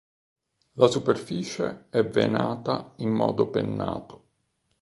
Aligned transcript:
La 0.77 0.87
superficie 0.87 1.85
è 1.91 2.03
venata 2.03 2.93
in 2.95 3.11
modo 3.11 3.51
pennato. 3.51 4.29